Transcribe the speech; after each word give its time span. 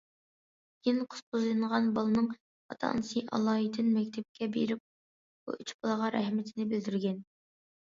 كېيىن 0.85 1.01
قۇتقۇزۇۋېلىنغان 1.13 1.89
بالىنىڭ 1.97 2.29
ئاتا- 2.31 2.89
ئانىسى 2.89 3.23
ئالايىتەن 3.37 3.93
مەكتەپكە 3.99 4.49
بېرىپ 4.57 4.83
بۇ 4.87 5.61
ئۈچ 5.61 5.77
بالىغا 5.79 6.11
رەھمىتىنى 6.19 6.69
بىلدۈرگەن. 6.75 7.25